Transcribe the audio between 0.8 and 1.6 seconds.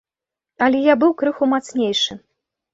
я быў крыху